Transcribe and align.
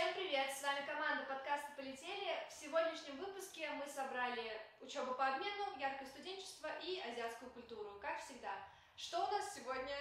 Всем 0.00 0.14
привет! 0.14 0.50
С 0.50 0.62
вами 0.62 0.86
команда 0.86 1.24
подкаста 1.24 1.68
«Полетели». 1.76 2.32
В 2.48 2.52
сегодняшнем 2.54 3.18
выпуске 3.18 3.68
мы 3.72 3.86
собрали 3.86 4.58
учебу 4.80 5.12
по 5.12 5.26
обмену, 5.26 5.78
яркое 5.78 6.08
студенчество 6.08 6.70
и 6.82 7.00
азиатскую 7.00 7.50
культуру, 7.50 7.98
как 8.00 8.18
всегда. 8.24 8.50
Что 8.96 9.18
у 9.18 9.30
нас 9.30 9.54
сегодня 9.54 9.94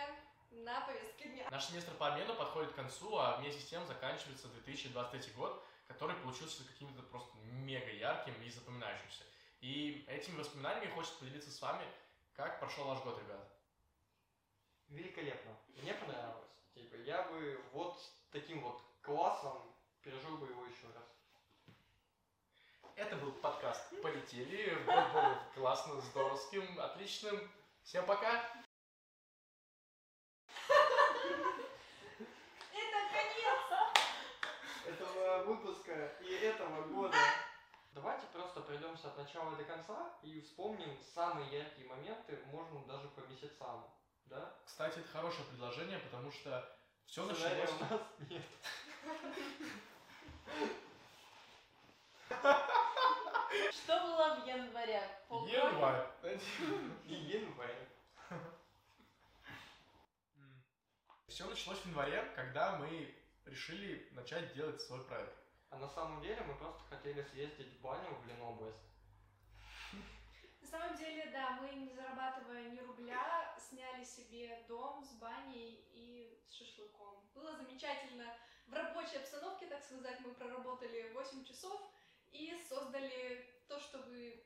на 0.52 0.80
повестке 0.88 1.28
дня? 1.28 1.50
Наш 1.52 1.66
семестр 1.66 1.92
по 1.96 2.08
обмену 2.08 2.34
подходит 2.36 2.72
к 2.72 2.76
концу, 2.76 3.14
а 3.18 3.36
вместе 3.40 3.60
с 3.60 3.66
тем 3.66 3.86
заканчивается 3.88 4.48
2023 4.48 5.34
год, 5.34 5.62
который 5.90 6.16
получился 6.16 6.66
каким-то 6.66 7.04
просто 7.04 7.38
мега 7.40 7.92
ярким 7.92 8.42
и 8.42 8.50
запоминающимся. 8.50 9.26
И 9.60 10.06
этими 10.08 10.38
воспоминаниями 10.38 10.92
хочется 10.92 11.20
поделиться 11.20 11.52
с 11.52 11.62
вами, 11.62 11.84
как 12.38 12.62
прошел 12.62 12.86
ваш 12.86 13.00
год, 13.00 13.20
ребят. 13.20 13.46
Великолепно. 14.88 15.52
Мне 15.76 15.94
понравилось. 15.94 16.48
Типа, 16.74 16.96
я 16.96 17.24
бы 17.24 17.62
вот 17.74 18.00
таким 18.32 18.62
вот 18.62 18.82
классом 19.02 19.69
пережил 20.30 20.38
бы 20.38 20.48
его 20.48 20.66
еще 20.66 20.88
раз. 20.94 21.06
Это 22.96 23.16
был 23.16 23.32
подкаст 23.34 23.90
«Полетели». 24.02 24.76
Год 24.86 25.14
был 25.14 25.36
классно, 25.56 26.00
здоровским, 26.02 26.80
отличным. 26.80 27.52
Всем 27.84 28.06
пока! 28.06 28.44
Это 32.74 33.00
конец! 33.12 33.60
Этого 34.86 35.44
выпуска 35.46 36.16
и 36.22 36.32
этого 36.34 36.88
года. 36.88 37.18
Давайте 37.94 38.28
просто 38.28 38.62
пройдемся 38.62 39.08
от 39.08 39.18
начала 39.18 39.56
до 39.56 39.64
конца 39.64 40.14
и 40.22 40.42
вспомним 40.42 40.96
самые 41.16 41.50
яркие 41.52 41.88
моменты, 41.88 42.40
можно 42.52 42.86
даже 42.86 43.08
по 43.10 43.22
месяцам. 43.22 43.90
Да? 44.26 44.54
Кстати, 44.66 45.00
это 45.00 45.10
хорошее 45.10 45.48
предложение, 45.48 45.98
потому 45.98 46.32
что 46.32 46.78
все 47.08 47.26
Сценария 47.34 47.64
началось... 47.64 47.82
у 47.82 47.94
нас 47.94 48.02
нет. 48.30 48.44
Что 53.72 54.00
было 54.02 54.36
в 54.36 54.48
январе? 54.48 55.02
Январь. 55.48 56.08
И 57.06 57.14
январь. 57.14 57.88
Все 61.28 61.46
началось 61.46 61.80
в 61.80 61.86
январе, 61.86 62.24
когда 62.36 62.78
мы 62.78 63.16
решили 63.46 64.10
начать 64.12 64.54
делать 64.54 64.82
свой 64.82 65.04
проект. 65.06 65.38
А 65.70 65.78
на 65.78 65.88
самом 65.88 66.22
деле 66.22 66.42
мы 66.42 66.56
просто 66.56 66.84
хотели 66.90 67.22
съездить 67.22 67.78
в 67.78 67.82
баню 67.82 68.10
в 68.16 68.28
Ленобласть. 68.28 68.90
На 70.62 70.68
самом 70.68 70.98
деле, 70.98 71.30
да, 71.32 71.52
мы, 71.62 71.70
не 71.70 71.94
зарабатывая 71.94 72.70
ни 72.70 72.80
рубля, 72.80 73.56
сняли 73.58 74.04
себе 74.04 74.64
дом 74.68 75.04
с 75.04 75.14
баней 75.14 75.84
и 75.94 76.40
с 76.48 76.54
шашлыком. 76.54 77.24
Было 77.34 77.56
замечательно. 77.56 78.36
В 78.70 78.74
рабочей 78.74 79.18
обстановке, 79.18 79.66
так 79.66 79.84
сказать, 79.84 80.20
мы 80.20 80.34
проработали 80.36 81.12
8 81.14 81.44
часов 81.44 81.82
и 82.32 82.56
создали 82.70 83.44
то, 83.68 83.80
что 83.80 83.98
вы 84.00 84.46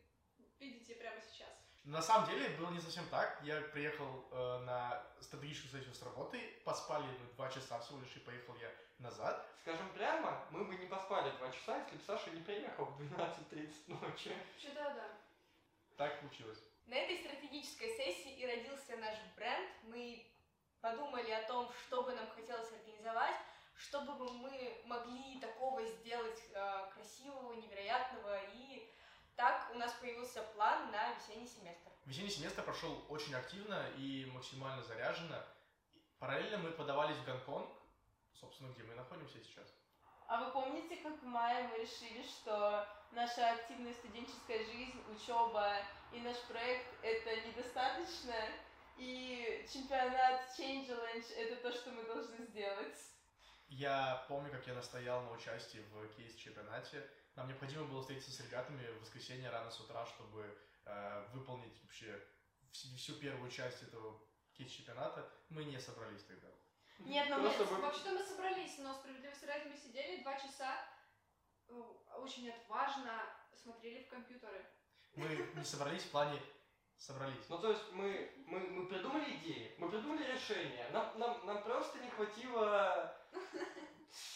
видите 0.59 0.95
прямо 0.95 1.19
сейчас. 1.21 1.49
На 1.83 2.01
самом 2.01 2.29
деле 2.29 2.47
было 2.57 2.71
не 2.71 2.79
совсем 2.79 3.05
так. 3.09 3.41
Я 3.43 3.59
приехал 3.59 4.25
э, 4.31 4.59
на 4.59 5.05
стратегическую 5.19 5.71
сессию 5.71 5.93
с 5.93 6.01
работы, 6.01 6.39
поспали 6.63 7.03
мы 7.03 7.33
два 7.33 7.49
часа 7.49 7.77
всего 7.79 7.99
лишь, 7.99 8.15
и 8.15 8.19
поехал 8.19 8.55
я 8.55 8.71
назад. 8.99 9.45
Скажем 9.59 9.89
прямо, 9.93 10.45
мы 10.51 10.63
бы 10.63 10.75
не 10.75 10.85
поспали 10.85 11.35
два 11.37 11.51
часа, 11.51 11.79
если 11.79 11.97
бы 11.97 12.03
Саша 12.05 12.29
не 12.31 12.41
приехал 12.41 12.85
в 12.85 13.01
12.30 13.01 13.73
ночи. 13.87 14.29
Вообще-то 14.29 14.83
да. 14.95 15.07
Так 15.97 16.21
получилось. 16.21 16.63
На 16.85 16.95
этой 16.95 17.17
стратегической 17.17 17.89
сессии 17.97 18.33
и 18.39 18.45
родился 18.45 18.95
наш 18.97 19.17
бренд. 19.35 19.69
Мы 19.83 20.25
подумали 20.79 21.31
о 21.31 21.47
том, 21.47 21.69
что 21.85 22.03
бы 22.03 22.13
нам 22.13 22.29
хотелось 22.29 22.71
организовать, 22.71 23.35
чтобы 23.83 24.13
бы 24.13 24.31
мы 24.31 24.81
могли 24.85 25.39
такого 25.39 25.85
сделать 25.85 26.41
э, 26.53 26.89
красивого, 26.93 27.53
невероятного. 27.53 28.39
И 28.53 28.89
так 29.35 29.69
у 29.73 29.77
нас 29.77 29.91
появился 29.93 30.41
план 30.55 30.91
на 30.91 31.13
весенний 31.13 31.47
семестр. 31.47 31.91
Весенний 32.05 32.29
семестр 32.29 32.63
прошел 32.63 33.03
очень 33.09 33.35
активно 33.35 33.89
и 33.97 34.25
максимально 34.33 34.81
заряженно. 34.83 35.45
Параллельно 36.19 36.59
мы 36.59 36.71
подавались 36.71 37.17
в 37.17 37.25
Гонконг, 37.25 37.69
собственно, 38.39 38.71
где 38.71 38.83
мы 38.83 38.95
находимся 38.95 39.39
сейчас. 39.43 39.67
А 40.27 40.43
вы 40.43 40.51
помните, 40.51 40.95
как 40.97 41.21
в 41.21 41.25
мае 41.25 41.67
мы 41.67 41.79
решили, 41.79 42.23
что 42.23 42.87
наша 43.11 43.51
активная 43.51 43.93
студенческая 43.93 44.63
жизнь, 44.65 45.03
учеба 45.13 45.75
и 46.13 46.21
наш 46.21 46.37
проект 46.43 46.87
это 47.01 47.47
недостаточно, 47.47 48.35
и 48.97 49.67
чемпионат 49.71 50.41
Change 50.57 50.87
Challenge 50.87 51.33
это 51.35 51.55
то, 51.57 51.71
что 51.73 51.91
мы 51.91 52.03
должны 52.03 52.37
сделать? 52.45 53.12
Я 53.73 54.23
помню, 54.27 54.51
как 54.51 54.67
я 54.67 54.75
настоял 54.75 55.23
на 55.23 55.31
участии 55.31 55.79
в 55.91 56.07
кейс-чемпионате. 56.15 57.09
Нам 57.35 57.47
необходимо 57.47 57.85
было 57.85 58.01
встретиться 58.01 58.31
с 58.31 58.39
ребятами 58.39 58.85
в 58.85 59.01
воскресенье 59.01 59.49
рано 59.49 59.71
с 59.71 59.79
утра, 59.79 60.05
чтобы 60.05 60.55
э, 60.85 61.27
выполнить 61.33 61.81
вообще 61.81 62.23
вс- 62.71 62.95
всю 62.95 63.15
первую 63.15 63.49
часть 63.49 63.81
этого 63.81 64.21
кейс-чемпионата. 64.53 65.27
Мы 65.49 65.63
не 65.63 65.79
собрались 65.79 66.23
тогда. 66.23 66.49
Нет, 66.99 67.27
но 67.31 67.39
Просто 67.41 67.65
мы... 67.65 67.81
Вообще-то 67.81 68.11
мы 68.11 68.23
собрались, 68.23 68.77
но 68.77 68.93
справедливости 68.93 69.45
ради 69.45 69.67
мы 69.67 69.75
сидели 69.75 70.21
два 70.21 70.39
часа, 70.39 70.77
э, 71.67 71.73
очень 72.17 72.51
отважно 72.51 73.23
смотрели 73.55 74.03
в 74.03 74.09
компьютеры. 74.09 74.67
Мы 75.15 75.49
не 75.55 75.65
собрались 75.65 76.03
в 76.03 76.11
плане 76.11 76.39
собрались. 76.95 77.49
Ну 77.49 77.57
то 77.57 77.71
есть 77.71 77.91
мы, 77.91 78.31
мы, 78.45 78.59
мы 78.59 78.85
придумали 78.85 79.35
идеи, 79.37 79.75
мы 79.79 79.89
придумали 79.89 80.31
решение. 80.31 80.87
Нам, 80.91 81.17
нам, 81.17 81.43
нам 81.47 81.63
просто 81.63 81.97
не 81.97 82.09
хватило 82.11 83.17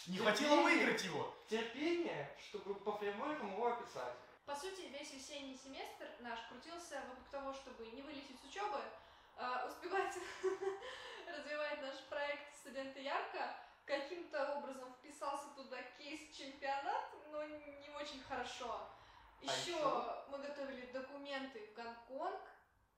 Не 0.08 0.18
хватило 0.18 0.62
выиграть 0.62 1.04
его! 1.04 1.34
терпения, 1.50 2.30
чтобы 2.38 2.76
по 2.76 2.92
фреймворкам 2.94 3.54
его 3.54 3.68
описать. 3.68 4.14
По 4.46 4.56
сути, 4.56 4.82
весь 4.92 5.14
весенний 5.14 5.56
семестр 5.58 6.08
наш 6.20 6.40
крутился 6.50 7.02
вокруг 7.10 7.28
того, 7.30 7.54
чтобы 7.54 7.88
не 7.88 8.02
вылететь 8.02 8.40
с 8.40 8.44
учебы, 8.46 8.82
а 9.36 9.68
успевать 9.68 10.18
развивать 11.28 11.82
наш 11.82 12.04
проект 12.10 12.56
«Студенты 12.58 13.02
ярко», 13.02 13.56
каким-то 13.86 14.56
образом 14.56 14.94
вписался 14.94 15.50
туда 15.56 15.82
кейс-чемпионат, 15.98 17.14
но 17.32 17.44
не 17.46 17.90
очень 17.96 18.22
хорошо. 18.24 18.90
Еще 19.42 19.72
ещё? 19.72 20.26
мы 20.30 20.40
готовили 20.40 20.92
документы 20.92 21.68
в 21.68 21.74
Гонконг, 21.74 22.42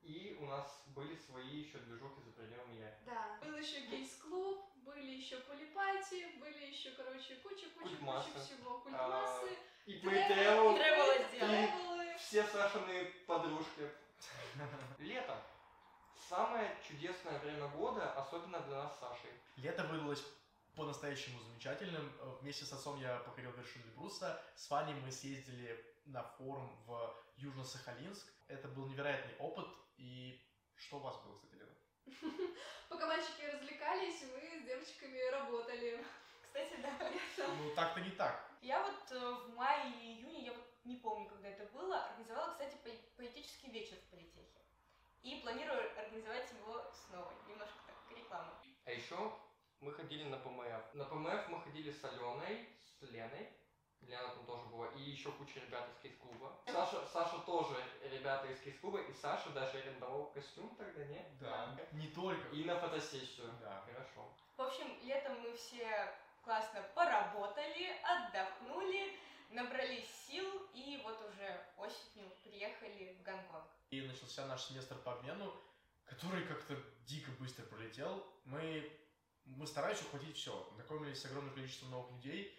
И 0.01 0.37
у 0.39 0.45
нас 0.45 0.81
были 0.87 1.15
свои 1.15 1.61
еще 1.63 1.79
движухи 1.79 2.21
за 2.21 2.31
пределами 2.31 2.75
я. 2.75 2.97
да. 3.05 3.37
Был 3.45 3.57
еще 3.57 3.81
гейс-клуб, 3.81 4.65
были 4.85 5.11
еще 5.11 5.37
полипати, 5.41 6.37
были 6.39 6.65
еще, 6.65 6.91
короче, 6.91 7.35
куча-куча-куча 7.35 8.39
всего. 8.39 8.79
Культмассы, 8.79 9.57
И 9.85 9.99
тревел, 9.99 10.75
тревелы. 10.75 12.17
все 12.17 12.43
Сашины 12.45 13.05
подружки. 13.27 13.89
Лето. 14.99 15.41
Самое 16.27 16.77
чудесное 16.87 17.39
время 17.39 17.67
года, 17.69 18.13
особенно 18.13 18.59
для 18.61 18.83
нас 18.83 18.95
с 18.95 18.99
Сашей. 18.99 19.31
Лето 19.57 19.83
выдалось 19.85 20.23
по-настоящему 20.75 21.39
замечательным. 21.41 22.11
Э, 22.19 22.35
Вместе 22.41 22.65
с 22.65 22.73
отцом 22.73 22.99
я 22.99 23.17
покорил 23.19 23.51
вершину 23.53 23.85
Эльбруса. 23.85 24.41
С 24.55 24.69
Ваней 24.69 24.93
мы 24.95 25.11
съездили 25.11 25.83
на 26.05 26.23
форум 26.23 26.69
в 26.85 27.15
Южно-Сахалинск. 27.37 28.27
Это 28.47 28.67
был 28.67 28.85
невероятный 28.87 29.35
опыт. 29.37 29.67
И 29.97 30.39
что 30.75 30.97
у 30.97 30.99
вас 30.99 31.17
было, 31.23 31.35
кстати, 31.35 31.55
Лена? 31.55 31.71
Пока 32.89 33.07
мальчики 33.07 33.41
развлекались, 33.43 34.21
мы 34.23 34.59
с 34.59 34.63
девочками 34.63 35.19
работали. 35.31 36.03
Кстати, 36.41 36.75
да. 36.81 37.11
Ну, 37.47 37.75
так-то 37.75 38.01
не 38.01 38.11
так. 38.11 38.49
Я 38.61 38.81
вот 38.83 39.11
э, 39.11 39.19
в 39.19 39.55
мае 39.55 39.89
или 39.91 40.21
июне, 40.21 40.45
я 40.45 40.53
вот 40.53 40.65
не 40.83 40.95
помню, 40.97 41.29
когда 41.29 41.49
это 41.49 41.65
было, 41.73 42.03
организовала, 42.05 42.51
кстати, 42.51 42.75
по- 42.83 43.17
поэтический 43.17 43.69
вечер 43.69 43.97
в 43.97 44.09
политехе. 44.09 44.59
И 45.21 45.39
планирую 45.41 45.99
организовать 45.99 46.49
его 46.51 46.83
снова. 47.05 47.31
Немножко 47.47 47.75
так, 47.87 48.17
реклама. 48.17 48.53
А 48.85 48.91
еще 48.91 49.33
мы 49.81 49.93
ходили 49.93 50.23
на 50.23 50.37
ПМФ. 50.37 50.93
На 50.93 51.05
ПМФ 51.05 51.47
мы 51.49 51.61
ходили 51.61 51.91
с 51.91 52.03
Аленой, 52.03 52.67
с 52.81 53.01
Леной. 53.03 53.49
Лена 54.01 54.29
там 54.29 54.45
тоже. 54.45 54.63
И 54.99 55.11
еще 55.11 55.31
куча 55.31 55.59
ребят 55.61 55.87
из 55.89 56.01
кейс-клуба. 56.01 56.59
Саша, 56.67 57.05
Саша 57.13 57.39
тоже 57.39 57.75
ребята 58.11 58.47
из 58.47 58.59
кейс-клуба. 58.59 58.99
И 59.01 59.13
Саша 59.13 59.49
даже 59.51 59.77
арендовал 59.77 60.31
костюм 60.31 60.75
тогда, 60.75 61.05
не? 61.05 61.25
Не 61.93 62.07
только. 62.07 62.49
И 62.49 62.65
на 62.65 62.77
фотосессию. 62.77 63.49
Да. 63.61 63.81
Хорошо. 63.85 64.29
В 64.57 64.61
общем, 64.61 64.87
летом 65.03 65.39
мы 65.39 65.55
все 65.55 66.13
классно 66.43 66.83
поработали, 66.93 67.95
отдохнули, 68.03 69.17
набрались 69.51 70.09
сил 70.27 70.45
и 70.73 70.99
вот 71.03 71.17
уже 71.29 71.65
осенью 71.77 72.29
приехали 72.43 73.15
в 73.19 73.23
Гонконг. 73.23 73.65
И 73.91 74.01
начался 74.01 74.45
наш 74.47 74.63
семестр 74.63 74.95
по 74.97 75.13
обмену, 75.13 75.53
который 76.05 76.45
как-то 76.45 76.75
дико 77.05 77.31
быстро 77.39 77.63
пролетел. 77.65 78.25
Мы, 78.43 78.91
мы 79.45 79.65
старались 79.65 80.01
ухватить 80.01 80.35
все. 80.35 80.67
Знакомились 80.75 81.21
с 81.21 81.25
огромным 81.25 81.53
количеством 81.53 81.91
новых 81.91 82.11
людей, 82.11 82.53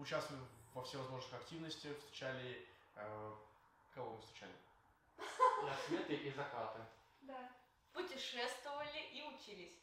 участвовали 0.00 0.44
во 0.74 0.82
всевозможных 0.82 1.34
активностях, 1.34 1.96
встречали... 1.98 2.66
э, 2.96 3.34
кого 3.94 4.14
мы 4.14 4.20
встречали? 4.20 4.54
Рассветы 5.66 6.14
и 6.14 6.30
закаты. 6.30 6.80
Да. 7.22 7.52
Путешествовали 7.92 8.98
и 9.12 9.22
учились. 9.22 9.78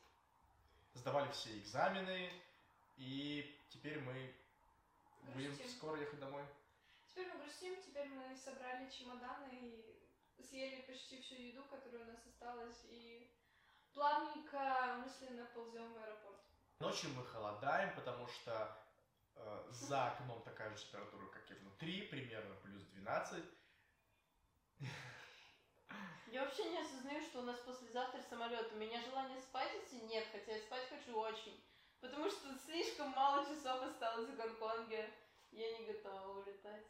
Сдавали 0.93 1.31
все 1.31 1.57
экзамены, 1.59 2.31
и 2.97 3.55
теперь 3.69 3.99
мы 3.99 4.33
скоро 5.69 5.99
ехать 5.99 6.19
домой. 6.19 6.43
Теперь 7.07 7.27
мы 7.33 7.39
грустим, 7.39 7.75
теперь 7.81 8.07
мы 8.09 8.35
собрали 8.35 8.89
чемоданы 8.89 9.49
и 10.37 10.43
съели 10.43 10.81
почти 10.81 11.21
всю 11.21 11.35
еду, 11.35 11.63
которая 11.65 12.03
у 12.03 12.11
нас 12.11 12.25
осталась, 12.25 12.81
и 12.85 13.29
плавненько, 13.93 14.97
мысленно 15.03 15.45
ползем 15.53 15.93
в 15.93 15.97
аэропорт. 15.97 16.39
Ночью 16.79 17.09
мы 17.11 17.25
холодаем, 17.25 17.93
потому 17.95 18.27
что 18.27 18.77
за 19.71 20.07
окном 20.07 20.41
такая 20.43 20.75
же 20.75 20.83
температура, 20.83 21.25
как 21.27 21.49
и 21.51 21.53
внутри, 21.55 22.01
примерно 22.03 22.55
плюс 22.55 22.83
12. 22.83 23.43
Я 26.27 26.43
вообще 26.43 26.65
не 26.65 26.79
осознаю, 26.79 27.21
что 27.21 27.39
у 27.39 27.43
нас 27.43 27.57
послезавтра 27.59 28.21
самолет. 28.29 28.71
У 28.73 28.75
меня 28.75 29.01
желания 29.01 29.39
спать 29.41 29.71
идти 29.75 30.01
нет, 30.01 30.25
хотя 30.31 30.55
я 30.55 30.59
спать 30.59 30.87
хочу 30.89 31.17
очень. 31.17 31.63
Потому 32.01 32.29
что 32.29 32.53
слишком 32.65 33.09
мало 33.11 33.45
часов 33.45 33.81
осталось 33.81 34.29
в 34.29 34.35
Гонконге. 34.35 35.09
Я 35.51 35.77
не 35.77 35.85
готова 35.85 36.39
улетать. 36.39 36.85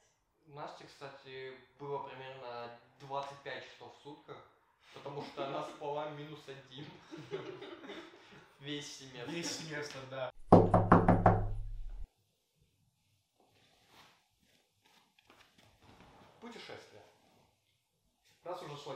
У 0.47 0.53
Насти, 0.53 0.85
кстати, 0.85 1.53
было 1.77 2.07
примерно 2.07 2.79
25 3.01 3.63
часов 3.63 3.97
в 3.97 4.01
сутках, 4.01 4.37
потому 4.93 5.21
что 5.23 5.45
она 5.45 5.63
спала 5.65 6.09
минус 6.11 6.39
один. 6.47 6.85
Весь 8.59 8.97
семестр. 8.97 9.31
Весь 9.31 9.51
семестр, 9.51 9.99
да. 10.09 10.31
Путешествие. 16.41 17.03
Раз 18.43 18.61
уже 18.63 18.77
шла 18.77 18.95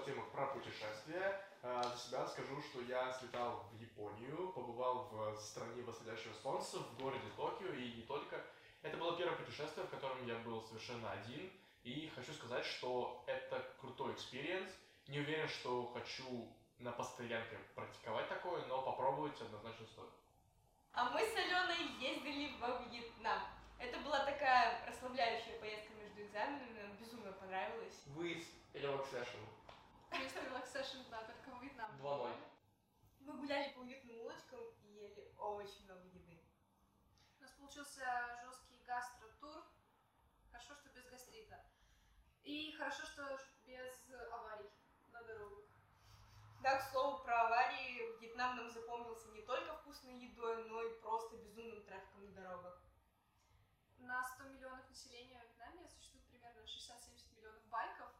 путешествия, 0.72 1.42
э, 1.64 1.84
за 1.84 1.98
себя 1.98 2.28
скажу, 2.28 2.62
что 2.62 2.82
я 2.82 3.12
слетал 3.12 3.66
в 3.72 3.82
Японию, 3.82 4.52
побывал 4.54 5.10
в 5.12 5.40
стране 5.40 5.84
восходящего 5.84 6.34
солнца, 6.42 6.80
в 6.80 7.02
городе 7.02 7.28
Токио 7.36 7.74
и 7.74 7.92
не 7.94 8.04
только. 8.04 8.42
Это 8.82 8.98
было 8.98 9.18
первое 9.18 9.38
путешествие, 9.38 9.86
в 9.86 9.90
котором 9.90 10.26
я 10.26 10.36
был 10.40 10.62
совершенно 10.64 11.12
один, 11.12 11.52
и 11.84 12.12
хочу 12.16 12.34
сказать, 12.34 12.66
что 12.66 13.24
это 13.28 13.64
крутой 13.80 14.14
experience. 14.14 14.72
Не 15.08 15.20
уверен, 15.20 15.48
что 15.48 15.92
хочу 15.94 16.48
на 16.80 16.92
постоянке 16.92 17.58
практиковать 17.76 18.28
такое, 18.30 18.66
но 18.68 18.82
попробовать 18.82 19.40
однозначно 19.42 19.86
стоит. 19.88 20.10
А 20.94 21.10
мы 21.10 21.20
с 21.20 21.36
Аленой 21.36 22.00
ездили 22.00 22.58
во 22.60 22.80
Вьетнам. 22.80 23.42
Это 23.78 24.00
была 24.00 24.26
такая 24.26 24.86
расслабляющая 24.88 25.60
поездка 25.60 25.94
между 25.94 26.22
экзаменами, 26.22 26.82
нам 26.82 26.96
безумно 26.98 27.32
понравилось. 27.34 28.02
Выезд 28.08 28.48
relaxation. 28.74 29.40
Есть 30.14 30.36
relaxation, 30.36 31.10
да, 31.10 31.24
только 31.24 31.58
в 31.58 31.62
Вьетнам. 31.62 31.92
2-0. 32.02 32.36
Мы 33.22 33.38
гуляли 33.38 33.74
по 33.74 33.80
уютным 33.80 34.20
улочкам 34.22 34.60
и 34.84 34.88
ели 34.88 35.34
очень 35.38 35.86
много 35.86 36.06
еды. 36.08 36.44
У 37.40 37.42
нас 37.42 37.52
получился 37.52 38.06
жесткий 38.44 38.84
гастротур. 38.86 39.64
Хорошо, 40.52 40.76
что 40.76 40.90
без 40.90 41.06
гастрита. 41.10 41.66
И 42.44 42.74
хорошо, 42.74 43.06
что 43.06 43.40
без 43.66 44.10
аварий 44.32 44.70
на 45.12 45.24
дорогах. 45.24 45.66
Да, 46.62 46.78
к 46.78 46.92
слову, 46.92 47.24
про 47.24 47.48
аварии 47.48 48.20
Вьетнам 48.20 48.58
нам 48.58 48.70
запомнился 48.70 49.30
не 49.30 49.42
только 49.42 49.78
вкусной 49.78 50.20
едой, 50.20 50.64
но 50.66 50.84
и 50.84 51.00
просто 51.02 51.38
безумным 51.38 51.84
трафиком 51.84 52.26
на 52.26 52.32
дорогах. 52.32 52.82
На 53.98 54.24
100 54.24 54.44
миллионов 54.44 54.90
населения 54.90 55.40
в 55.40 55.44
Вьетнаме 55.44 55.88
существует 55.88 56.26
примерно 56.28 56.60
60-70 56.62 57.36
миллионов 57.36 57.64
байков. 57.68 58.12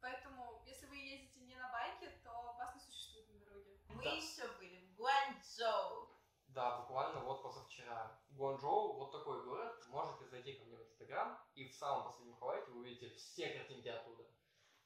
Поэтому, 0.00 0.62
если 0.66 0.86
вы 0.86 0.96
ездите 0.96 1.40
не 1.40 1.56
на 1.56 1.68
байке, 1.70 2.10
то 2.22 2.54
вас 2.58 2.74
не 2.74 2.80
существует 2.80 3.28
на 3.28 3.38
дороге. 3.40 3.76
Мы 3.88 3.95
Да. 4.06 4.16
еще 4.16 4.46
были 4.58 4.86
в 4.86 4.94
Гуанчжоу. 4.96 6.08
Да, 6.48 6.80
буквально 6.80 7.20
вот 7.20 7.42
позавчера. 7.42 8.20
Гуанчжоу, 8.30 8.94
вот 8.94 9.12
такой 9.12 9.44
город. 9.44 9.84
Можете 9.88 10.26
зайти 10.26 10.54
ко 10.54 10.64
мне 10.64 10.76
в 10.76 10.82
Инстаграм, 10.82 11.38
и 11.54 11.68
в 11.68 11.74
самом 11.74 12.04
последнем 12.04 12.36
хайлайте 12.36 12.70
вы 12.70 12.80
увидите 12.80 13.14
все 13.14 13.48
картинки 13.50 13.88
оттуда. 13.88 14.24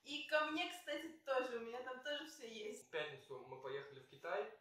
И 0.02 0.26
ко 0.28 0.46
мне, 0.46 0.70
кстати, 0.70 1.20
тоже. 1.24 1.58
У 1.58 1.60
меня 1.60 1.82
там 1.82 2.02
тоже 2.02 2.26
все 2.26 2.52
есть. 2.52 2.88
В 2.88 2.90
пятницу 2.90 3.44
мы 3.46 3.60
поехали 3.60 4.00
в 4.00 4.08
Китай, 4.08 4.58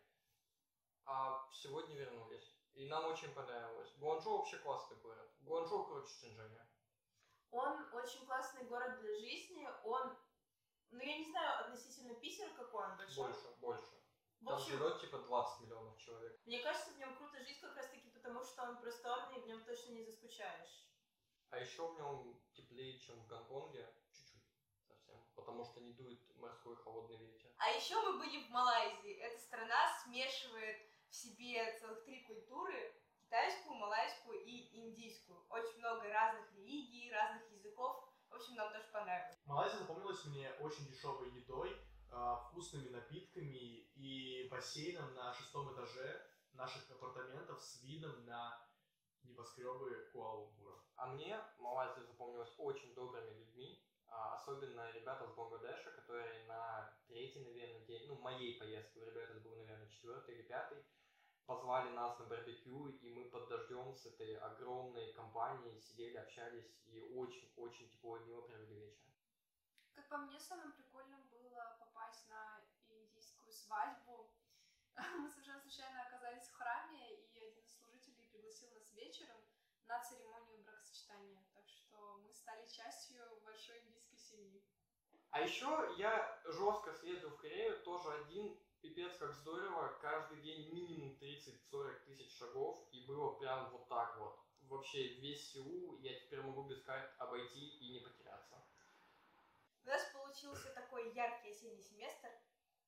а 1.06 1.48
сегодня 1.52 1.96
вернулись. 1.96 2.56
И 2.74 2.88
нам 2.88 3.06
очень 3.06 3.34
понравилось. 3.34 3.92
Гуанчжоу 3.98 4.38
вообще 4.40 4.58
классный 4.58 4.98
город. 4.98 5.32
Гуанчжоу 5.40 5.86
круче 5.86 6.14
Шэньчжэня. 6.14 6.70
Он 7.52 7.94
очень 7.94 8.26
классный 8.26 8.66
город 8.66 9.00
для 9.02 9.16
жизни. 9.18 9.68
Он, 9.84 10.16
ну 10.92 11.00
я 11.00 11.18
не 11.18 11.26
знаю 11.26 11.66
относительно 11.66 12.14
Питера 12.16 12.54
какой 12.54 12.86
он 12.86 12.98
большой. 12.98 13.26
Больше, 13.26 13.48
больше. 13.60 13.99
В 14.41 14.45
Там 14.45 14.56
общем, 14.56 14.69
живет 14.71 15.01
типа 15.01 15.18
20 15.19 15.62
миллионов 15.62 15.97
человек. 15.97 16.39
мне 16.45 16.59
кажется, 16.63 16.91
в 16.91 16.97
нем 16.97 17.15
круто 17.18 17.44
жить 17.44 17.59
как 17.59 17.75
раз 17.75 17.88
таки 17.89 18.09
потому, 18.09 18.44
что 18.44 18.63
он 18.63 18.77
просторный, 18.80 19.38
и 19.38 19.41
в 19.41 19.47
нем 19.47 19.63
точно 19.65 19.91
не 19.91 20.03
заскучаешь. 20.03 20.88
А 21.50 21.57
еще 21.57 21.91
в 21.91 21.95
нем 21.95 22.39
теплее, 22.53 23.00
чем 23.00 23.19
в 23.21 23.27
Гонконге. 23.27 23.91
Чуть-чуть. 24.13 24.44
Совсем. 24.88 25.19
Потому 25.36 25.65
что 25.65 25.81
не 25.81 25.94
дует 25.94 26.21
морской 26.38 26.75
холодный 26.77 27.18
ветер. 27.18 27.50
А 27.57 27.69
еще 27.71 28.00
мы 28.01 28.19
были 28.19 28.45
в 28.45 28.50
Малайзии. 28.50 29.13
Эта 29.15 29.39
страна 29.39 29.88
смешивает 30.03 30.77
в 31.09 31.15
себе 31.15 31.77
целых 31.80 32.03
три 32.06 32.24
культуры. 32.25 32.95
Китайскую, 33.21 33.75
малайскую 33.75 34.44
и 34.44 34.75
индийскую. 34.80 35.45
Очень 35.50 35.80
много 35.80 36.07
разных 36.07 36.51
религий, 36.53 37.12
разных 37.12 37.51
языков. 37.51 38.06
В 38.30 38.36
общем, 38.36 38.56
нам 38.56 38.71
тоже 38.71 38.88
понравилось. 38.94 39.38
Малайзия 39.45 39.80
запомнилась 39.80 40.24
мне 40.25 40.51
очень 40.59 40.86
дешевой 40.88 41.31
едой, 41.31 41.75
вкусными 42.10 42.90
напитками 42.90 43.88
и 43.96 44.48
бассейном 44.50 45.14
на 45.14 45.34
шестом 45.34 45.74
этаже 45.74 46.26
наших 46.54 46.90
апартаментов 46.92 47.62
с 47.62 47.82
видом 47.84 48.26
на 48.26 48.62
небоскребы 49.24 50.10
Куала-Лумпура. 50.12 50.80
А 50.96 51.08
мне 51.08 51.40
Малайзия 51.60 52.04
запомнилась 52.04 52.54
очень 52.58 52.94
добрыми 52.94 53.32
людьми, 53.40 53.84
а 54.08 54.36
особенно 54.36 54.92
ребята 54.92 55.28
с 55.28 55.34
Бангладеша, 55.34 55.92
которые 55.92 56.46
на 56.46 56.94
третий, 57.08 57.42
наверное, 57.42 57.86
день, 57.86 58.08
ну, 58.08 58.16
моей 58.20 58.60
поездки, 58.60 58.98
у 58.98 59.06
ребят 59.06 59.30
это 59.30 59.40
был, 59.42 59.56
наверное, 59.56 59.88
четвертый 59.90 60.36
или 60.36 60.44
пятый, 60.44 60.84
позвали 61.46 61.90
нас 61.92 62.18
на 62.20 62.26
барбекю, 62.26 62.90
и 62.90 63.10
мы 63.14 63.30
под 63.30 63.48
дождем 63.48 63.96
с 63.96 64.06
этой 64.06 64.36
огромной 64.38 65.14
компанией 65.14 65.80
сидели, 65.80 66.18
общались 66.18 66.76
и 66.86 67.02
очень-очень 67.02 67.90
тепло 67.90 68.18
и 68.18 68.26
мило 68.26 68.42
провели 68.42 68.76
вечер. 68.76 69.10
Как 69.94 70.10
по 70.10 70.18
мне, 70.18 70.40
самым 70.40 70.74
прикольным 70.74 71.22
было 71.30 71.76
попасть 71.80 72.28
на 72.30 72.62
индийскую 72.88 73.52
свадьбу. 73.69 74.31
Мы 75.19 75.30
совершенно 75.30 75.62
случайно 75.62 76.01
оказались 76.01 76.48
в 76.48 76.54
храме, 76.54 77.18
и 77.18 77.39
один 77.39 77.63
из 77.63 77.77
служителей 77.77 78.25
пригласил 78.31 78.69
нас 78.74 78.92
вечером 78.94 79.38
на 79.88 80.04
церемонию 80.04 80.63
бракосочетания. 80.63 81.45
Так 81.54 81.69
что 81.69 82.17
мы 82.17 82.34
стали 82.34 82.65
частью 82.67 83.22
большой 83.46 83.79
индийской 83.82 84.17
семьи. 84.17 84.63
А 85.29 85.41
еще 85.41 85.94
я 85.98 86.41
жестко 86.46 86.94
съездил 86.94 87.29
в 87.29 87.38
Корею, 87.38 87.84
тоже 87.84 88.12
один, 88.12 88.60
пипец 88.82 89.15
как 89.17 89.34
здорово, 89.36 90.00
каждый 90.01 90.41
день 90.41 90.74
минимум 90.74 91.17
30-40 91.22 92.05
тысяч 92.05 92.36
шагов, 92.36 92.88
и 92.91 93.05
было 93.05 93.38
прям 93.38 93.70
вот 93.70 93.88
так 93.88 94.17
вот. 94.17 94.39
Вообще 94.62 95.15
весь 95.20 95.51
Сеул 95.51 96.00
я 96.00 96.20
теперь 96.20 96.41
могу 96.41 96.63
без 96.63 96.82
карт 96.84 97.12
обойти 97.20 97.77
и 97.77 97.91
не 97.91 98.00
потеряться. 98.00 98.63
У 99.84 99.88
нас 99.88 100.03
получился 100.13 100.74
такой 100.74 101.13
яркий 101.13 101.51
осенний 101.51 101.82
семестр. 101.82 102.29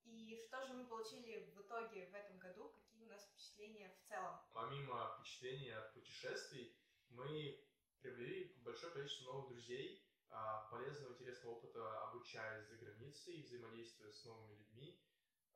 И 0.04 0.36
что 0.46 0.66
же 0.66 0.74
мы 0.74 0.86
получили 0.86 1.52
в 1.54 1.60
итоге 1.60 2.06
в 2.06 2.14
этом 2.14 2.38
году? 2.38 2.70
Какие 2.70 3.04
у 3.04 3.08
нас 3.08 3.24
впечатления 3.24 3.90
в 3.90 4.08
целом? 4.08 4.38
Помимо 4.52 5.16
впечатлений 5.16 5.70
от 5.70 5.92
путешествий, 5.94 6.76
мы 7.08 7.64
приобрели 8.00 8.54
большое 8.64 8.92
количество 8.92 9.24
новых 9.32 9.50
друзей, 9.50 10.04
а, 10.28 10.68
полезного, 10.70 11.12
интересного 11.12 11.54
опыта, 11.54 12.08
обучаясь 12.08 12.66
за 12.66 12.76
границей, 12.76 13.42
взаимодействуя 13.42 14.10
с 14.12 14.24
новыми 14.24 14.54
людьми. 14.56 15.00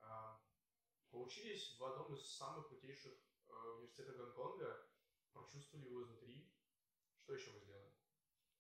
А, 0.01 0.41
Поучились 1.17 1.79
в 1.79 1.85
одном 1.85 2.15
из 2.15 2.37
самых 2.37 2.69
крутейших 2.69 3.15
э, 3.49 3.53
университетов 3.77 4.17
Гонконга, 4.17 4.87
прочувствовали 5.33 5.87
его 5.87 6.03
изнутри. 6.03 6.53
Что 7.23 7.35
еще 7.35 7.53
мы 7.53 7.61
сделали? 7.61 7.96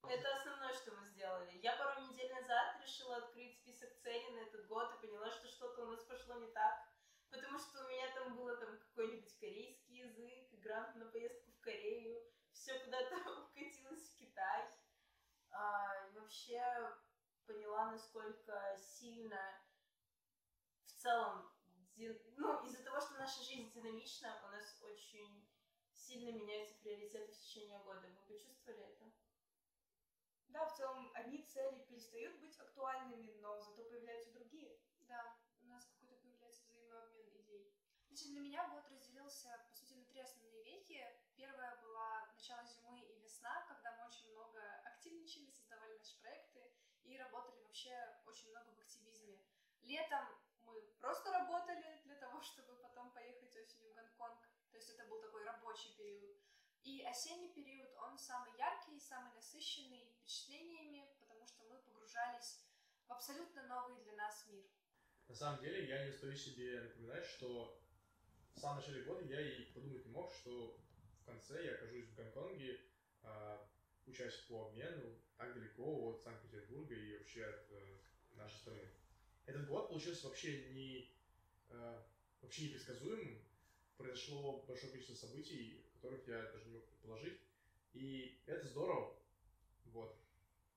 Это 0.08 0.36
основное, 0.36 0.72
что 0.72 0.92
мы 0.92 1.04
сделали. 1.06 1.58
Я 1.62 1.76
пару 1.76 2.00
недель 2.02 2.32
назад 2.32 2.80
решила 2.80 3.16
открыть 3.16 3.56
список 3.56 3.92
целей 3.98 4.30
на 4.30 4.40
этот 4.40 4.66
год 4.68 4.94
и 4.94 5.06
поняла, 5.06 5.30
что 5.30 5.48
что-то 5.48 5.82
у 5.82 5.86
нас 5.86 6.04
пошло 6.04 6.36
не 6.36 6.46
так. 6.52 6.88
Потому 7.28 7.58
что 7.58 7.84
у 7.84 7.88
меня 7.88 8.08
там 8.14 8.36
было 8.36 8.56
там 8.56 8.78
какой-нибудь 8.78 9.36
корейский 9.38 9.98
язык, 9.98 10.60
грант 10.60 10.94
на 10.94 11.06
поездку 11.06 11.50
в 11.50 11.60
Корею, 11.60 12.22
все 12.52 12.78
куда-то 12.84 13.16
укатилось 13.42 14.08
в 14.08 14.16
Китай. 14.16 14.70
А, 15.50 16.06
и 16.06 16.18
вообще 16.18 16.62
поняла, 17.46 17.90
насколько 17.90 18.76
сильно 18.76 19.60
в 20.84 20.92
целом, 20.92 21.50
ну, 21.96 22.64
из-за 22.64 22.84
того, 22.84 23.00
что 23.00 23.14
наша 23.14 23.42
жизнь 23.42 23.72
динамична, 23.72 24.40
у 24.44 24.48
нас 24.48 24.80
очень 24.82 25.48
сильно 25.92 26.30
меняются 26.30 26.76
приоритеты 26.76 27.32
в 27.32 27.38
течение 27.38 27.78
года. 27.80 28.06
Вы 28.06 28.34
почувствовали 28.34 28.84
это? 28.84 29.15
Да, 30.56 30.64
в 30.64 30.72
целом 30.74 31.10
одни 31.12 31.42
цели 31.42 31.80
перестают 31.80 32.40
быть 32.40 32.58
актуальными, 32.58 33.30
но 33.42 33.60
зато 33.60 33.84
появляются 33.84 34.32
другие. 34.32 34.80
Да, 35.00 35.36
у 35.60 35.66
нас 35.66 35.84
какой-то 35.84 36.16
появляется 36.22 36.62
взаимный 36.62 36.98
обмен 36.98 37.28
идей. 37.42 37.76
Значит, 38.06 38.28
для 38.28 38.40
меня 38.40 38.66
год 38.68 38.88
разделился, 38.88 39.50
по 39.68 39.74
сути, 39.74 39.92
на 39.92 40.06
три 40.06 40.20
основные 40.20 40.64
веки. 40.64 41.04
Первая 41.36 41.76
была 41.82 42.32
начало 42.32 42.64
зимы 42.64 43.02
и 43.02 43.18
весна, 43.20 43.66
когда 43.68 43.92
мы 43.98 44.06
очень 44.06 44.32
много 44.32 44.58
активничали, 44.86 45.50
создавали 45.50 45.98
наши 45.98 46.18
проекты 46.22 46.72
и 47.02 47.18
работали 47.18 47.60
вообще 47.60 47.92
очень 48.24 48.48
много 48.48 48.70
в 48.70 48.78
активизме. 48.78 49.38
Летом 49.82 50.24
мы 50.62 50.80
просто 51.00 51.32
работали 51.32 52.00
для 52.04 52.14
того, 52.16 52.40
чтобы 52.48 52.76
потом 52.76 53.12
поехать 53.12 53.54
осенью 53.54 53.90
в 53.90 53.94
Гонконг. 53.94 54.40
То 54.70 54.78
есть 54.78 54.88
это 54.88 55.04
был 55.04 55.20
такой 55.20 55.44
рабочий 55.44 55.94
период. 55.98 56.35
И 56.86 57.02
осенний 57.02 57.52
период, 57.52 57.90
он 57.98 58.16
самый 58.16 58.56
яркий, 58.56 59.00
самый 59.00 59.34
насыщенный 59.34 60.06
впечатлениями, 60.06 61.10
потому 61.18 61.44
что 61.44 61.64
мы 61.64 61.78
погружались 61.80 62.60
в 63.08 63.12
абсолютно 63.12 63.66
новый 63.66 64.00
для 64.04 64.12
нас 64.12 64.46
мир. 64.46 64.62
На 65.26 65.34
самом 65.34 65.60
деле, 65.60 65.88
я 65.88 66.04
не 66.04 66.10
устаю 66.10 66.36
себе 66.36 66.82
напоминать, 66.82 67.26
что 67.26 67.82
в 68.54 68.60
самом 68.60 68.76
начале 68.76 69.02
года 69.02 69.24
я 69.24 69.40
и 69.40 69.64
подумать 69.72 70.06
не 70.06 70.12
мог, 70.12 70.32
что 70.32 70.78
в 71.22 71.24
конце 71.24 71.64
я 71.64 71.74
окажусь 71.74 72.06
в 72.06 72.14
Гонконге, 72.14 72.80
а, 73.22 73.68
учась 74.06 74.36
по 74.48 74.68
обмену 74.68 75.18
так 75.36 75.54
далеко 75.54 76.10
от 76.10 76.22
Санкт-Петербурга 76.22 76.94
и 76.94 77.18
вообще 77.18 77.46
от 77.46 77.66
э, 77.72 77.98
нашей 78.36 78.58
страны. 78.58 78.88
Этот 79.46 79.66
год 79.66 79.88
получился 79.88 80.28
вообще 80.28 80.70
не 80.70 81.12
э, 81.70 82.02
вообще 82.40 82.66
непредсказуемым. 82.66 83.44
Произошло 83.96 84.62
большое 84.68 84.92
количество 84.92 85.26
событий, 85.26 85.85
которых 85.96 86.26
я 86.28 86.42
даже 86.52 86.66
не 86.66 86.74
мог 86.74 86.86
предположить. 86.86 87.40
И 87.94 88.38
это 88.46 88.66
здорово. 88.66 89.18
Вот. 89.86 90.16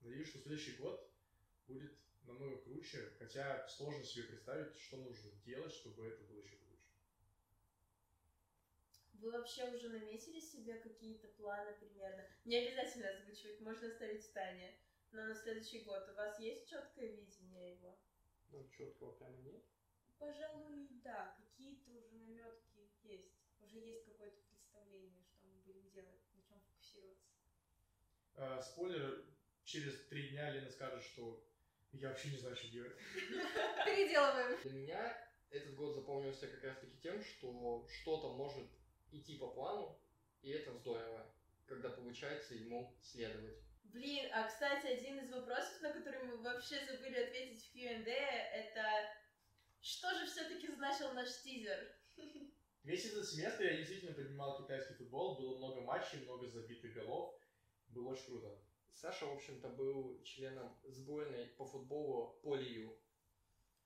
Надеюсь, 0.00 0.28
что 0.28 0.38
следующий 0.38 0.76
год 0.76 1.10
будет 1.66 1.92
намного 2.24 2.58
круче, 2.58 3.12
хотя 3.18 3.66
сложно 3.68 4.02
себе 4.04 4.24
представить, 4.24 4.76
что 4.76 4.96
нужно 4.96 5.30
делать, 5.44 5.72
чтобы 5.72 6.06
это 6.06 6.22
было 6.24 6.40
еще 6.40 6.56
круче. 6.56 6.88
Вы 9.14 9.30
вообще 9.30 9.70
уже 9.70 9.90
наметили 9.90 10.40
себе 10.40 10.78
какие-то 10.78 11.28
планы 11.28 11.74
примерно? 11.74 12.26
Не 12.44 12.56
обязательно 12.56 13.10
озвучивать, 13.10 13.60
можно 13.60 13.88
оставить 13.88 14.24
в 14.24 14.32
тайне. 14.32 14.78
Но 15.12 15.24
на 15.24 15.34
следующий 15.34 15.82
год 15.82 16.08
у 16.08 16.14
вас 16.14 16.38
есть 16.38 16.68
четкое 16.68 17.08
видение 17.08 17.72
его? 17.72 17.98
Ну, 18.50 18.66
четкого 18.70 19.12
прямо 19.12 19.36
нет. 19.38 19.62
Пожалуй, 20.18 20.88
да, 21.02 21.36
какие-то 21.38 21.90
уже 21.92 22.14
наметки 22.14 22.90
есть. 23.02 23.34
Уже 23.60 23.78
есть 23.78 24.04
какое-то 24.04 24.40
представление, 24.42 25.24
что 25.24 25.46
мы 25.48 25.58
будем 25.60 25.90
делать, 25.90 26.20
на 26.34 26.42
чем 26.42 26.60
фокусироваться. 26.60 27.30
Э, 28.40 28.58
спойлер, 28.62 29.22
через 29.64 30.06
три 30.06 30.30
дня 30.30 30.50
Лена 30.50 30.70
скажет, 30.70 31.02
что 31.02 31.44
я 31.92 32.08
вообще 32.08 32.30
не 32.30 32.38
знаю, 32.38 32.56
что 32.56 32.68
делать. 32.68 32.96
Переделываем. 33.84 34.58
Для 34.62 34.72
меня 34.72 35.30
этот 35.50 35.74
год 35.74 35.94
запомнился 35.94 36.46
как 36.48 36.64
раз 36.64 36.78
таки 36.78 36.96
тем, 37.02 37.22
что 37.22 37.86
что-то 37.86 38.32
может 38.32 38.66
идти 39.12 39.36
по 39.36 39.48
плану, 39.48 40.00
и 40.40 40.52
это 40.52 40.72
здорово, 40.72 41.30
когда 41.66 41.90
получается 41.90 42.54
ему 42.54 42.96
следовать. 43.02 43.58
Блин, 43.84 44.30
а 44.32 44.48
кстати, 44.48 44.86
один 44.86 45.18
из 45.18 45.30
вопросов, 45.30 45.82
на 45.82 45.92
который 45.92 46.22
мы 46.22 46.38
вообще 46.38 46.82
забыли 46.86 47.18
ответить 47.18 47.62
в 47.62 47.72
Q&A, 47.74 48.00
это 48.06 48.82
что 49.82 50.14
же 50.14 50.24
все-таки 50.24 50.72
значил 50.72 51.12
наш 51.12 51.42
тизер? 51.42 51.94
Весь 52.84 53.04
этот 53.04 53.28
семестр 53.28 53.64
я 53.64 53.76
действительно 53.76 54.14
поднимал 54.14 54.62
китайский 54.62 54.94
футбол, 54.94 55.36
было 55.36 55.58
много 55.58 55.82
матчей, 55.82 56.20
много 56.20 56.46
забитых 56.46 56.94
голов. 56.94 57.38
Было 57.90 58.10
очень 58.10 58.26
круто. 58.26 58.58
Саша, 58.94 59.26
в 59.26 59.32
общем-то, 59.32 59.68
был 59.68 60.22
членом 60.24 60.76
сборной 60.84 61.46
по 61.46 61.64
футболу 61.64 62.38
по 62.42 62.54
Лию. 62.54 62.96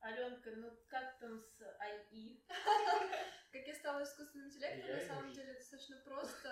Аленка, 0.00 0.50
ну 0.56 0.70
как 0.88 1.18
там 1.18 1.38
с 1.38 1.62
АИ? 1.78 2.40
Как 3.52 3.66
я 3.68 3.74
стала 3.76 4.02
искусственным 4.02 4.48
интеллектом, 4.48 4.90
на 4.90 5.00
самом 5.00 5.32
деле 5.32 5.54
достаточно 5.54 5.96
просто. 5.98 6.48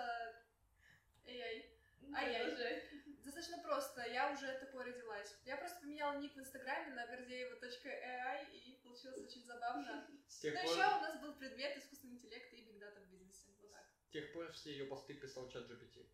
Ай-яй. 1.27 1.77
Ну, 2.01 2.17
Ай-яй. 2.17 2.43
Продолжай. 2.43 2.85
Достаточно 3.25 3.59
просто, 3.59 4.07
я 4.07 4.33
уже 4.33 4.59
такой 4.59 4.85
родилась. 4.85 5.37
Я 5.45 5.57
просто 5.57 5.81
поменяла 5.81 6.19
ник 6.19 6.35
в 6.35 6.39
инстаграме 6.39 6.95
на 6.95 7.07
гордеева.ai 7.07 8.51
и 8.53 8.81
получилось 8.83 9.19
очень 9.19 9.45
забавно. 9.45 10.09
С 10.29 10.39
тех, 10.39 10.55
Но 10.55 10.63
пор, 10.63 10.71
еще 10.71 10.87
у 10.87 11.01
нас 11.01 11.21
был 11.21 11.35
предмет 11.35 11.77
искусственный 11.77 12.15
интеллект 12.15 12.53
и 12.53 12.63
бигдата 12.63 13.01
в 13.01 13.11
бизнесе. 13.11 13.51
Вот 13.61 13.73
так. 13.73 13.85
с 14.07 14.11
тех 14.11 14.33
пор 14.33 14.51
все 14.53 14.71
ее 14.71 14.87
посты 14.87 15.15
писал 15.15 15.49
чат 15.49 15.69
GPT. 15.69 16.07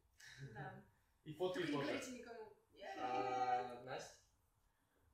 Да. 0.54 0.84
И 1.28 1.32
фотки 1.34 1.58
Только 1.58 1.72
не 1.72 1.76
тоже. 1.76 1.88
говорите 1.88 2.10
никому. 2.12 2.52
А, 3.00 3.82
Настя? 3.84 4.14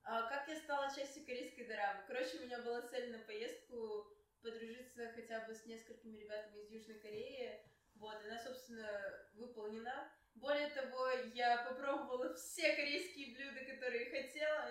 А 0.04 0.22
как 0.28 0.46
я 0.48 0.54
стала 0.56 0.94
частью 0.94 1.26
корейской 1.26 1.64
дорамы? 1.64 2.04
Короче, 2.06 2.38
у 2.38 2.42
меня 2.42 2.62
была 2.62 2.82
цель 2.82 3.10
на 3.10 3.18
поездку 3.18 4.06
подружиться 4.40 5.10
хотя 5.12 5.40
бы 5.40 5.54
с 5.54 5.66
несколькими 5.66 6.18
ребятами 6.18 6.60
из 6.60 6.70
Южной 6.70 7.00
Кореи. 7.00 7.60
Вот, 7.96 8.14
она, 8.24 8.38
собственно, 8.38 9.26
выполнена. 9.32 10.08
Более 10.36 10.68
того, 10.68 11.10
я 11.34 11.64
попробовала 11.64 12.32
все 12.34 12.76
корейские 12.76 13.34
блюда, 13.34 13.64
которые 13.64 14.08
хотела. 14.10 14.70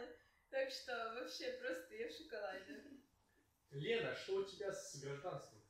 Так 0.50 0.72
что 0.72 0.94
вообще 1.16 1.52
просто 1.60 1.94
я 1.96 2.08
в 2.08 2.12
шоколаде. 2.12 2.84
Лена, 3.72 4.16
что 4.16 4.36
у 4.36 4.46
тебя 4.46 4.72
с 4.72 4.96
гражданством? 5.02 5.64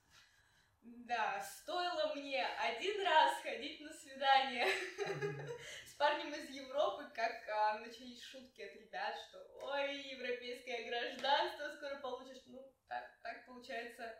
Да, 0.83 1.41
стоило 1.41 2.13
мне 2.13 2.45
один 2.45 3.01
раз 3.05 3.41
ходить 3.41 3.79
на 3.79 3.93
свидание 3.93 4.67
из 6.33 6.49
Европы, 6.49 7.05
как 7.13 7.47
а, 7.49 7.79
начались 7.79 8.21
шутки 8.23 8.61
от 8.61 8.75
ребят, 8.75 9.15
что 9.27 9.39
ой, 9.61 9.97
европейское 10.09 10.89
гражданство 10.89 11.69
скоро 11.75 11.99
получишь. 12.01 12.41
Ну, 12.47 12.73
так, 12.87 13.03
так 13.21 13.45
получается, 13.45 14.15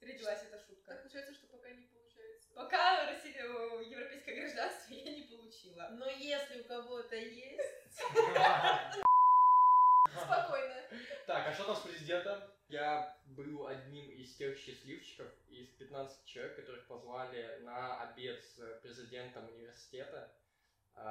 родилась 0.00 0.42
эта 0.42 0.58
Так 0.58 0.66
шутка. 0.66 0.94
получается, 0.96 1.34
что 1.34 1.46
пока 1.46 1.70
не 1.70 1.86
получается. 1.86 2.50
Пока 2.54 3.06
Россия, 3.06 3.44
э, 3.44 3.84
европейское 3.84 4.36
гражданство 4.40 4.92
я 4.94 5.12
не 5.12 5.22
получила. 5.22 5.88
Но 5.92 6.08
если 6.10 6.60
у 6.60 6.64
кого-то 6.64 7.16
есть... 7.16 7.60
Спокойно. 10.10 10.82
Так, 11.26 11.48
а 11.48 11.52
что 11.52 11.64
там 11.64 11.76
с 11.76 11.80
президентом? 11.80 12.42
Я 12.68 13.16
был 13.26 13.66
одним 13.66 14.10
из 14.10 14.34
тех 14.36 14.58
счастливчиков 14.58 15.28
из 15.48 15.68
15 15.68 16.24
человек, 16.26 16.56
которых 16.56 16.86
позвали 16.86 17.58
на 17.60 18.02
обед 18.02 18.42
с 18.44 18.80
президентом 18.82 19.46
университета 19.48 20.30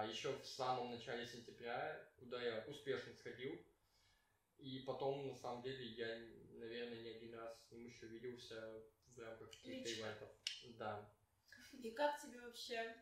еще 0.08 0.34
в 0.34 0.46
самом 0.46 0.92
начале 0.92 1.26
сентября, 1.28 2.00
куда 2.20 2.42
я 2.42 2.64
успешно 2.68 3.14
сходил. 3.14 3.60
И 4.58 4.84
потом, 4.86 5.28
на 5.28 5.36
самом 5.36 5.62
деле, 5.64 5.86
я, 5.86 6.08
наверное, 6.60 7.02
не 7.02 7.10
один 7.10 7.34
раз 7.34 7.58
с 7.68 7.72
ним 7.72 7.88
еще 7.88 8.06
виделся 8.08 8.84
в 9.08 9.20
рамках 9.20 9.50
каких-то 9.52 9.92
ивентов. 9.92 10.30
Да. 10.78 11.10
И 11.82 11.92
как 11.92 12.22
тебе 12.22 12.40
вообще? 12.42 12.96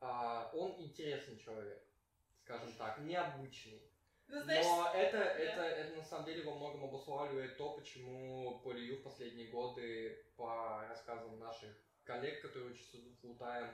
А, 0.00 0.50
он 0.54 0.76
интересный 0.78 1.38
человек, 1.38 1.82
скажем 2.44 2.72
так, 2.74 2.98
необычный. 3.00 3.82
Ну, 4.28 4.42
знаешь, 4.42 4.66
Но 4.66 4.92
это, 4.94 5.16
это, 5.16 5.62
это 5.62 5.96
на 5.96 6.04
самом 6.04 6.26
деле 6.26 6.44
во 6.44 6.54
многом 6.54 6.84
обуславливает 6.84 7.56
то, 7.56 7.72
почему 7.72 8.60
Полию 8.60 8.98
в 8.98 9.02
последние 9.02 9.48
годы, 9.48 10.22
по 10.36 10.84
рассказам 10.88 11.38
наших 11.38 11.74
коллег, 12.04 12.42
которые 12.42 12.72
учатся 12.72 12.98
в 12.98 13.20
Фултайм, 13.22 13.68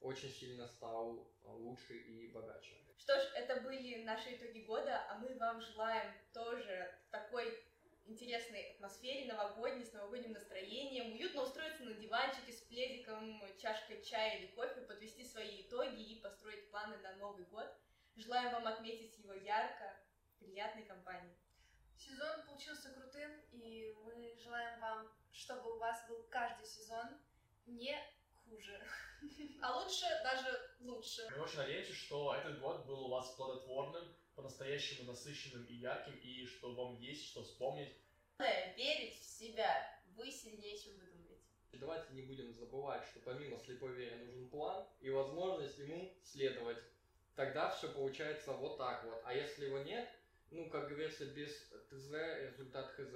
очень 0.00 0.30
сильно 0.30 0.66
стал 0.66 1.30
а, 1.44 1.48
лучше 1.48 1.94
и 1.94 2.28
богаче. 2.28 2.76
Что 2.98 3.18
ж, 3.18 3.24
это 3.36 3.60
были 3.60 4.02
наши 4.04 4.34
итоги 4.34 4.60
года, 4.60 5.06
а 5.08 5.18
мы 5.18 5.34
вам 5.36 5.60
желаем 5.60 6.12
тоже 6.32 6.94
такой 7.10 7.64
интересной 8.06 8.72
атмосфере, 8.72 9.26
новогодней, 9.26 9.84
с 9.84 9.92
новогодним 9.92 10.32
настроением, 10.32 11.12
уютно 11.12 11.42
устроиться 11.42 11.84
на 11.84 11.94
диванчике 11.94 12.52
с 12.52 12.60
пледиком, 12.62 13.40
чашкой 13.58 14.02
чая 14.02 14.38
или 14.38 14.46
кофе, 14.48 14.80
подвести 14.82 15.24
свои 15.24 15.62
итоги 15.62 16.02
и 16.02 16.20
построить 16.20 16.70
планы 16.70 16.96
на 16.98 17.14
Новый 17.16 17.44
год. 17.44 17.68
Желаем 18.16 18.52
вам 18.52 18.66
отметить 18.66 19.16
его 19.18 19.34
ярко, 19.34 19.94
в 20.34 20.38
приятной 20.40 20.84
компании. 20.84 21.36
Сезон 21.96 22.46
получился 22.46 22.92
крутым, 22.92 23.30
и 23.52 23.94
мы 24.04 24.36
желаем 24.38 24.80
вам, 24.80 25.08
чтобы 25.32 25.74
у 25.74 25.78
вас 25.78 26.06
был 26.08 26.22
каждый 26.30 26.66
сезон 26.66 27.06
не 27.66 27.96
хуже. 28.44 28.80
А 29.60 29.76
лучше 29.76 30.04
даже 30.22 30.70
лучше. 30.80 31.26
Мы 31.30 31.42
очень 31.42 31.58
надеемся, 31.58 31.92
что 31.92 32.34
этот 32.34 32.60
год 32.60 32.86
был 32.86 33.06
у 33.06 33.08
вас 33.08 33.30
плодотворным, 33.34 34.04
по-настоящему 34.34 35.10
насыщенным 35.10 35.64
и 35.64 35.74
ярким, 35.74 36.14
и 36.14 36.46
что 36.46 36.72
вам 36.74 36.96
есть 37.00 37.26
что 37.26 37.42
вспомнить. 37.42 37.92
главное 38.38 38.74
верить 38.76 39.20
в 39.20 39.24
себя. 39.24 40.00
Вы 40.16 40.30
сильнее, 40.30 40.78
чем 40.78 40.94
вы 40.94 41.06
думаете. 41.06 41.42
Давайте 41.72 42.12
не 42.12 42.22
будем 42.22 42.52
забывать, 42.52 43.04
что 43.04 43.20
помимо 43.20 43.58
слепой 43.58 43.92
веры 43.92 44.16
нужен 44.24 44.48
план 44.48 44.86
и 45.00 45.10
возможность 45.10 45.78
ему 45.78 46.12
следовать. 46.22 46.78
Тогда 47.36 47.70
все 47.70 47.88
получается 47.92 48.52
вот 48.52 48.78
так 48.78 49.04
вот. 49.04 49.20
А 49.24 49.32
если 49.32 49.66
его 49.66 49.78
нет, 49.78 50.08
ну, 50.50 50.68
как 50.70 50.88
говорится, 50.88 51.26
без 51.26 51.50
ТЗ 51.90 52.12
результат 52.12 52.90
ХЗ. 52.92 53.14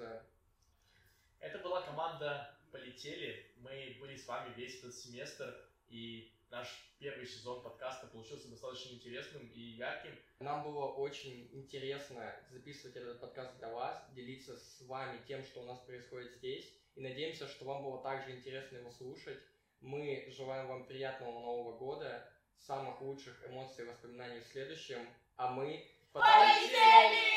Это 1.39 1.59
была 1.59 1.81
команда 1.81 2.55
«Полетели». 2.71 3.51
Мы 3.57 3.97
были 3.99 4.15
с 4.15 4.25
вами 4.27 4.53
весь 4.55 4.79
этот 4.79 4.95
семестр, 4.95 5.53
и 5.93 6.33
наш 6.49 6.67
первый 6.99 7.25
сезон 7.25 7.61
подкаста 7.61 8.07
получился 8.07 8.49
достаточно 8.49 8.95
интересным 8.95 9.47
и 9.47 9.59
ярким. 9.59 10.17
Нам 10.39 10.63
было 10.63 10.87
очень 10.87 11.49
интересно 11.53 12.35
записывать 12.49 12.95
этот 12.95 13.21
подкаст 13.21 13.57
для 13.59 13.69
вас, 13.69 14.03
делиться 14.13 14.57
с 14.57 14.81
вами 14.81 15.21
тем, 15.27 15.43
что 15.43 15.61
у 15.61 15.65
нас 15.65 15.79
происходит 15.79 16.33
здесь. 16.33 16.73
И 16.95 17.01
надеемся, 17.01 17.47
что 17.47 17.65
вам 17.65 17.83
было 17.83 18.01
также 18.01 18.35
интересно 18.35 18.77
его 18.77 18.91
слушать. 18.91 19.39
Мы 19.81 20.25
желаем 20.29 20.67
вам 20.67 20.85
приятного 20.85 21.31
Нового 21.31 21.77
года, 21.77 22.27
самых 22.57 23.01
лучших 23.01 23.47
эмоций 23.47 23.85
и 23.85 23.87
воспоминаний 23.87 24.39
в 24.39 24.47
следующем. 24.47 25.07
А 25.35 25.51
мы 25.51 25.87
Полетели! 26.13 27.33